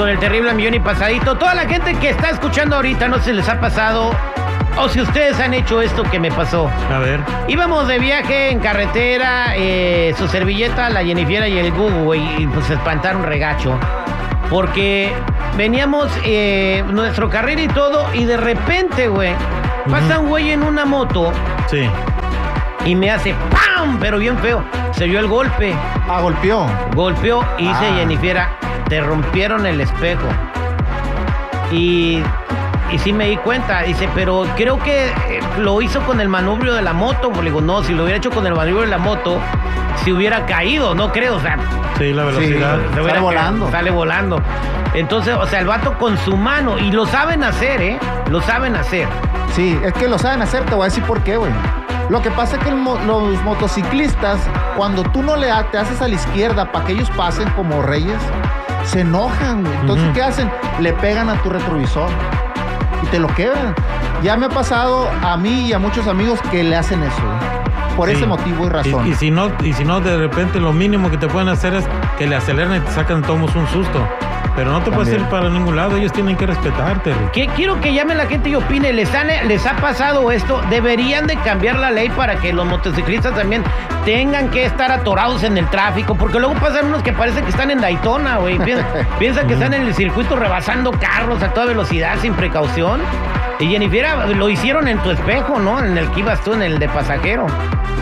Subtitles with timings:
[0.00, 1.36] con el terrible millón y pasadito.
[1.36, 4.12] Toda la gente que está escuchando ahorita no se les ha pasado.
[4.78, 6.70] O si ustedes han hecho esto que me pasó.
[6.90, 7.20] A ver.
[7.48, 12.46] Íbamos de viaje en carretera, eh, su servilleta, la Jennifer y el Google, güey, y
[12.46, 13.78] pues se espantaron regacho.
[14.48, 15.12] Porque
[15.58, 19.34] veníamos eh, nuestro carril y todo, y de repente, güey,
[19.90, 21.30] pasa un güey en una moto
[21.66, 21.86] Sí.
[22.86, 23.98] y me hace ¡pam!
[24.00, 24.64] Pero bien feo.
[24.92, 25.74] Se vio el golpe.
[26.08, 26.66] Ah, golpeó.
[26.94, 27.94] Golpeó y dice Ah.
[27.98, 28.40] Jennifer,
[28.90, 30.26] te rompieron el espejo.
[31.72, 32.22] Y,
[32.92, 33.82] y sí me di cuenta.
[33.82, 37.30] Dice, pero creo que eh, lo hizo con el manubrio de la moto.
[37.36, 39.38] Le digo, no, si lo hubiera hecho con el manubrio de la moto,
[40.04, 41.36] si hubiera caído, no creo.
[41.36, 41.56] O sea,
[41.98, 42.78] Sí, la velocidad.
[42.94, 43.60] Sale volando.
[43.66, 44.42] caído, Sale volando.
[44.94, 46.78] Entonces, o sea, el vato con su mano.
[46.78, 47.98] Y lo saben hacer, ¿eh?
[48.30, 49.06] Lo saben hacer.
[49.54, 51.52] Sí, es que lo saben hacer, te voy a decir por qué, güey.
[52.08, 54.38] Lo que pasa es que el los motociclistas,
[54.76, 57.82] cuando tú no le ha- te haces a la izquierda para que ellos pasen como
[57.82, 58.16] reyes,
[58.90, 59.74] se enojan, güey.
[59.80, 60.08] Entonces.
[60.14, 60.50] ¿qué hacen?
[60.80, 62.08] Le pegan a tu retrovisor
[63.02, 63.74] y te lo quebran.
[64.22, 67.96] Ya me ha pasado a mí y a muchos amigos que le hacen eso, güey.
[67.96, 68.14] Por Sí.
[68.16, 69.06] ese motivo y razón.
[69.06, 71.74] Y, y si no, y si no, de repente lo mínimo que te pueden hacer
[71.74, 71.84] es
[72.18, 74.06] que le aceleran y te sacan tomos un susto.
[74.56, 77.14] Pero no te puedes ir para ningún lado, ellos tienen que respetarte.
[77.32, 78.92] Que quiero que llame la gente y opine.
[78.92, 80.60] ¿Les, han- ¿Les ha pasado esto?
[80.70, 83.62] ¿Deberían de cambiar la ley para que los motociclistas también
[84.04, 86.14] tengan que estar atorados en el tráfico?
[86.14, 88.58] Porque luego pasan unos que parece que están en Daytona, güey.
[88.58, 88.86] Piensan,
[89.18, 93.00] piensan que están en el circuito rebasando carros a toda velocidad sin precaución.
[93.60, 94.06] Y Jennifer,
[94.36, 95.78] lo hicieron en tu espejo, ¿no?
[95.84, 97.46] En el que ibas tú, en el de pasajero.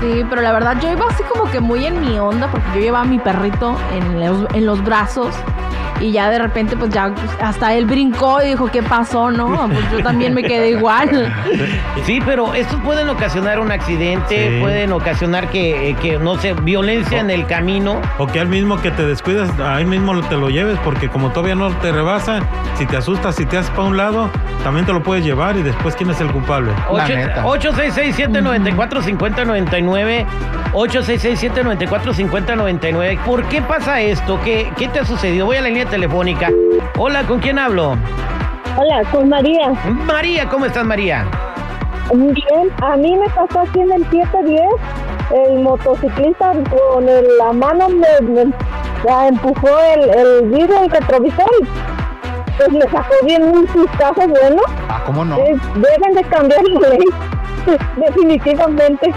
[0.00, 2.80] Sí, pero la verdad yo iba así como que muy en mi onda porque yo
[2.80, 5.34] llevaba a mi perrito en los, en los brazos
[6.02, 9.68] y ya de repente pues ya pues, hasta él brincó y dijo qué pasó no
[9.68, 11.32] pues yo también me quedé igual
[12.04, 17.20] sí pero estos pueden ocasionar un accidente pueden ocasionar que, eh, que, no sé violencia
[17.20, 18.00] en el camino.
[18.18, 21.54] o que al mismo que te descuidas ahí mismo te lo lleves porque como todavía
[21.54, 22.40] no te rebasa
[22.76, 24.28] si te asustas si te haces para un lado
[24.64, 30.26] también te lo puedes llevar y después quién es el culpable 866 794 5090 99
[30.72, 33.24] 8667-945099.
[33.24, 34.40] ¿Por qué pasa esto?
[34.42, 35.46] ¿Qué, ¿Qué te ha sucedido?
[35.46, 36.50] Voy a la línea telefónica.
[36.98, 37.96] Hola, ¿con quién hablo?
[38.78, 39.72] Hola, con María.
[40.06, 41.26] María, ¿cómo estás, María?
[42.14, 44.60] Bien, a mí me pasó aquí en el 710
[45.34, 48.06] el motociclista con la mano me,
[49.04, 51.48] la empujó el, el vidrio del retrovisor
[52.56, 54.60] pues me sacó bien un sustazo bueno.
[54.88, 55.38] Ah, ¿cómo no?
[55.38, 57.00] Eh, deben de cambiar la ley,
[57.96, 59.14] definitivamente.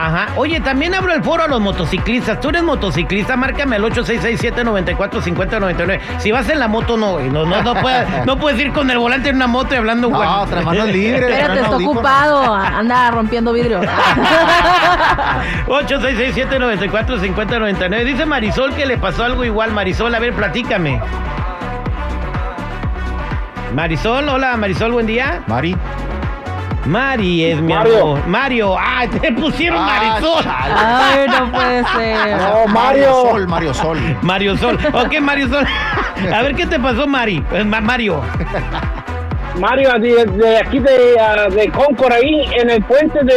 [0.00, 0.28] Ajá.
[0.36, 2.40] Oye, también abro el foro a los motociclistas.
[2.40, 6.00] Tú eres motociclista, márcame al 866-794-5099.
[6.18, 7.28] Si vas en la moto, no, güey.
[7.28, 10.08] No, no, no, puedes, no puedes ir con el volante en una moto y hablando,
[10.08, 10.26] güey.
[10.26, 11.30] No, trae manos libres.
[11.30, 13.84] Espérate, está ocupado, anda rompiendo vidrios.
[15.66, 18.04] 866-794-5099.
[18.04, 19.72] Dice Marisol que le pasó algo igual.
[19.72, 20.98] Marisol, a ver, platícame.
[23.74, 25.42] Marisol, hola, Marisol, buen día.
[25.46, 25.76] Mari.
[26.86, 28.00] Mari es mi Mario.
[28.02, 28.26] amor.
[28.26, 30.42] Mario, ah, te pusieron Ah, Marisol.
[30.44, 30.74] chale.
[30.76, 32.36] Ay, no puede ser.
[32.38, 33.12] No, Mario Mario.
[33.12, 33.98] Sol, Mario Sol.
[34.22, 34.78] Mario Sol.
[34.94, 35.66] Ok, Mario Sol.
[36.34, 37.44] A ver qué te pasó, Mari.
[37.52, 38.22] Eh, Ma- Mario.
[39.58, 43.34] Mario, de, de aquí de, ah, de Concord, ahí en el puente de,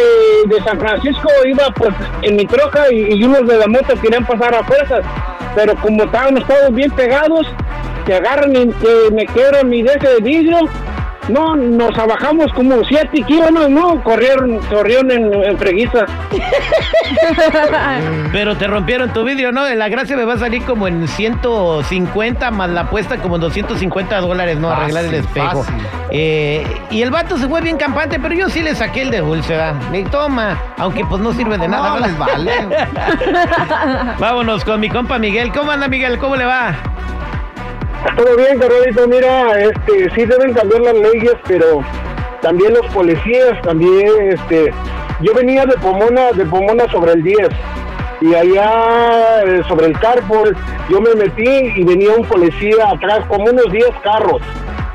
[0.56, 4.24] de San Francisco, iba pues en mi troca y, y unos de la moto querían
[4.26, 5.04] pasar a fuerzas.
[5.56, 7.46] Pero como estábamos todos bien pegados,
[8.06, 10.60] que agarran y que me quiebran mi deje de vidrio,
[11.30, 16.06] no, nos abajamos como siete kilómetros, no, corrieron, corrieron en, en freguiza.
[18.32, 19.68] Pero te rompieron tu vidrio, ¿no?
[19.74, 24.22] La gracia me va a salir como en 150 más la apuesta como en 250
[24.22, 24.70] dólares, ¿no?
[24.70, 25.66] Arreglar el espejo.
[26.10, 29.20] Eh, y el vato se fue bien campante, pero yo sí le saqué el de
[29.20, 29.76] dulce, ¿verdad?
[29.94, 31.90] Y toma, aunque pues no sirve de nada.
[31.90, 32.08] No, ¿verdad?
[32.08, 32.54] les vale.
[34.20, 35.52] Vámonos con mi compa Miguel.
[35.52, 36.18] ¿Cómo anda, Miguel?
[36.18, 36.76] ¿Cómo le va?
[38.16, 41.82] Todo bien, Carolito, mira, este, sí deben cambiar las leyes, pero
[42.42, 44.72] también los policías, también, este,
[45.22, 47.50] yo venía de Pomona, de Pomona sobre el 10,
[48.22, 50.56] y allá eh, sobre el carpool,
[50.90, 54.42] yo me metí y venía un policía atrás, como unos 10 carros,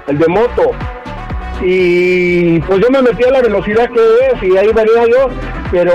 [0.07, 0.71] el de moto,
[1.61, 5.29] y pues yo me metí a la velocidad que es, y ahí venía yo,
[5.73, 5.93] pero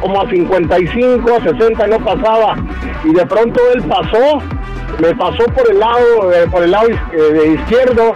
[0.00, 2.56] como a 55, a 60 no pasaba,
[3.04, 4.40] y de pronto él pasó,
[5.00, 8.12] me pasó por el lado, eh, por el lado eh, de izquierdo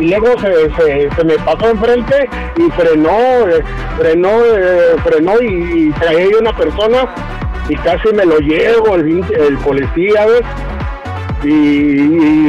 [0.00, 3.62] y luego se, me pasó enfrente y frenó, eh,
[3.98, 4.30] frenó,
[5.04, 7.14] frenó y, y traía una persona
[7.68, 10.42] y casi me lo llevo el, policía, ¿ves?
[11.44, 11.98] Y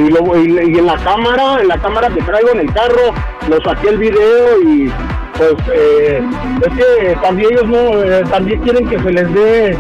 [0.10, 3.14] en la cámara, en la cámara que traigo en el carro,
[3.48, 4.92] lo saqué el video y
[5.38, 6.22] pues eh,
[6.66, 9.78] es que también ellos no, eh, también quieren que se les dé,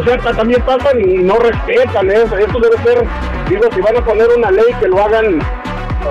[0.00, 3.04] o sea, ta- también pasan y no respetan eso, eso debe ser
[3.48, 5.40] digo, si van a poner una ley que lo hagan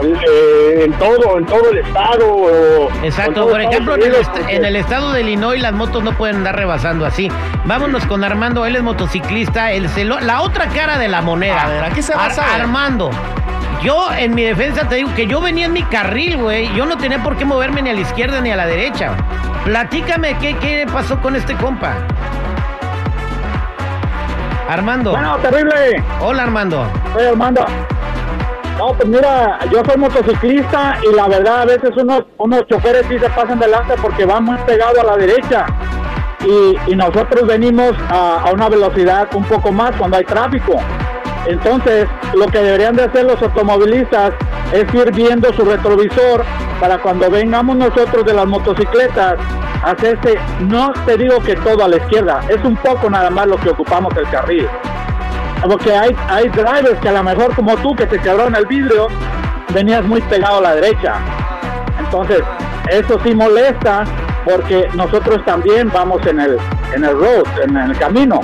[0.03, 2.89] eh, en todo, en todo el estado.
[3.03, 6.03] Exacto, por ejemplo, en el, Unidos, est- porque- en el estado de Illinois las motos
[6.03, 7.31] no pueden andar rebasando así.
[7.65, 11.63] Vámonos con Armando, él es motociclista, el celo- la otra cara de la moneda.
[11.65, 12.61] A ver, aquí se va a saber.
[12.61, 13.09] Armando,
[13.83, 16.73] yo en mi defensa te digo que yo venía en mi carril, güey.
[16.75, 19.11] Yo no tenía por qué moverme ni a la izquierda ni a la derecha.
[19.63, 21.93] Platícame qué, qué pasó con este compa.
[24.67, 25.11] Armando.
[25.11, 26.03] Bueno, terrible.
[26.21, 26.85] Hola Armando.
[27.13, 27.65] Soy Armando.
[28.77, 33.19] No, pues mira, yo soy motociclista y la verdad a veces unos, unos choferes sí
[33.19, 35.65] se pasan delante porque van muy pegados a la derecha.
[36.45, 40.79] Y, y nosotros venimos a, a una velocidad un poco más cuando hay tráfico.
[41.45, 44.33] Entonces, lo que deberían de hacer los automovilistas
[44.73, 46.43] es ir viendo su retrovisor
[46.79, 49.35] para cuando vengamos nosotros de las motocicletas,
[49.83, 53.57] hacerse, no te digo que todo a la izquierda, es un poco nada más lo
[53.57, 54.67] que ocupamos el carril.
[55.63, 59.07] Porque hay, hay drivers que a lo mejor como tú que te quebraron el vidrio,
[59.73, 61.15] venías muy pegado a la derecha.
[61.99, 62.41] Entonces,
[62.89, 64.03] eso sí molesta
[64.45, 66.57] porque nosotros también vamos en el,
[66.95, 68.39] en el road, en el camino.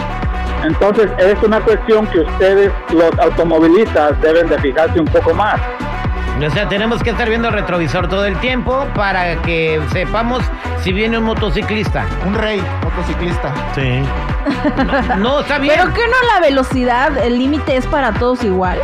[0.65, 5.59] Entonces, es una cuestión que ustedes, los automovilistas, deben de fijarse un poco más.
[6.45, 10.43] O sea, tenemos que estar viendo el retrovisor todo el tiempo para que sepamos
[10.81, 12.05] si viene un motociclista.
[12.27, 13.53] Un rey motociclista.
[13.73, 14.01] Sí.
[15.17, 15.75] No, está bien.
[15.77, 18.79] Pero que no la velocidad, el límite es para todos igual.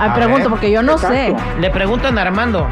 [0.00, 1.34] Ah, A pregunto, ver, porque yo no sé.
[1.60, 2.66] Le preguntan a Armando.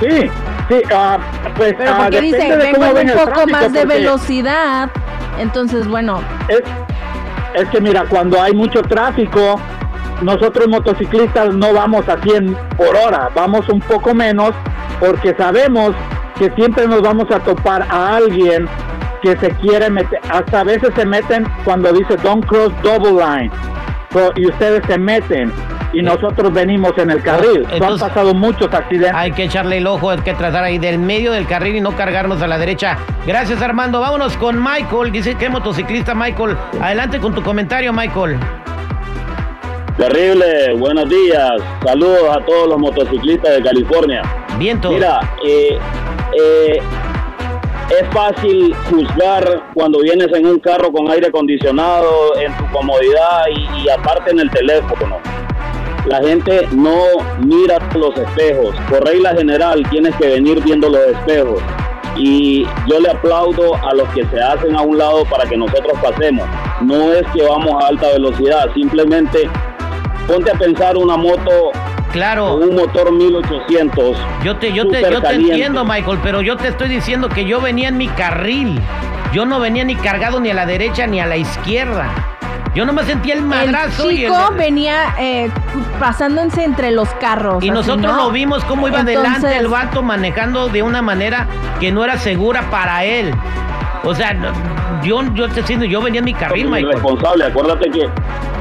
[0.00, 0.30] Sí,
[0.68, 1.18] sí, ah,
[1.56, 4.90] pues Pero ah, porque dice, depende de vengo un poco tráfico, más de porque- velocidad.
[5.38, 6.62] Entonces, bueno, es,
[7.54, 9.60] es que mira, cuando hay mucho tráfico,
[10.22, 14.52] nosotros motociclistas no vamos a 100 por hora, vamos un poco menos
[15.00, 15.94] porque sabemos
[16.38, 18.68] que siempre nos vamos a topar a alguien
[19.22, 23.50] que se quiere meter, hasta a veces se meten cuando dice don't cross double line
[24.12, 25.52] So, y ustedes se meten
[25.92, 27.66] y nosotros venimos en el carril.
[27.70, 29.12] Entonces- han pasado muchos accidentes.
[29.14, 31.94] Hay que echarle el ojo, hay que tratar ahí del medio del carril y no
[31.96, 32.98] cargarnos a la derecha.
[33.26, 34.00] Gracias, Armando.
[34.00, 35.12] Vámonos con Michael.
[35.12, 36.56] Dice que es motociclista, Michael.
[36.80, 38.38] Adelante con tu comentario, Michael.
[39.96, 41.50] Terrible, buenos días.
[41.84, 44.22] Saludos a todos los motociclistas de California.
[44.58, 44.90] Viento.
[44.90, 45.78] Mira, eh,
[46.40, 46.78] eh,
[47.90, 49.44] es fácil juzgar
[49.74, 54.40] cuando vienes en un carro con aire acondicionado, en tu comodidad y, y aparte en
[54.40, 55.18] el teléfono.
[56.06, 56.96] La gente no
[57.40, 58.74] mira los espejos.
[58.90, 61.60] Por regla general tienes que venir viendo los espejos.
[62.16, 65.92] Y yo le aplaudo a los que se hacen a un lado para que nosotros
[66.02, 66.46] pasemos.
[66.82, 69.48] No es que vamos a alta velocidad, simplemente
[70.26, 71.50] ponte a pensar una moto
[72.12, 72.56] Claro.
[72.56, 74.16] un motor 1800.
[74.44, 75.52] Yo te, yo te, yo te caliente.
[75.52, 78.78] entiendo, Michael, pero yo te estoy diciendo que yo venía en mi carril.
[79.32, 82.10] Yo no venía ni cargado ni a la derecha ni a la izquierda.
[82.74, 85.50] Yo no me sentía el madrazo el y el- chico venía eh,
[86.00, 87.62] pasándose entre los carros.
[87.62, 88.16] Y así, nosotros ¿no?
[88.26, 91.46] lo vimos cómo iba Entonces- adelante el vato manejando de una manera
[91.80, 93.30] que no era segura para él.
[94.04, 94.34] O sea,
[95.02, 96.86] yo, yo te siento, yo venía en mi carril, Michael.
[96.88, 97.48] irresponsables.
[97.48, 98.08] Acuérdate que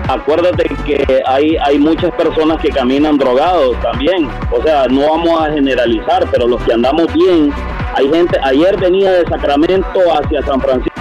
[0.10, 4.30] acuérdate que hay hay muchas personas que caminan drogados también.
[4.52, 7.52] O sea, no vamos a generalizar, pero los que andamos bien,
[7.96, 8.38] hay gente.
[8.44, 10.92] Ayer venía de Sacramento hacia San Francisco.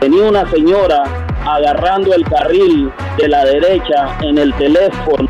[0.00, 1.04] Venía una señora
[1.46, 5.28] agarrando el carril de la derecha en el teléfono.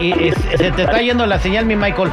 [0.00, 2.10] Y- y- se te está yendo la señal, mi Michael.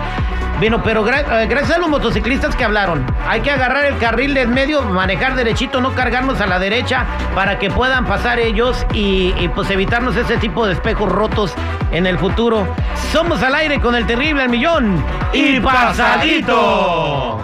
[0.59, 4.35] Bueno, pero gra- eh, gracias a los motociclistas que hablaron, hay que agarrar el carril
[4.35, 9.33] del medio, manejar derechito, no cargarnos a la derecha para que puedan pasar ellos y,
[9.39, 11.55] y, pues evitarnos ese tipo de espejos rotos
[11.91, 12.67] en el futuro.
[13.11, 15.03] Somos al aire con el terrible al millón
[15.33, 17.39] y pasadito.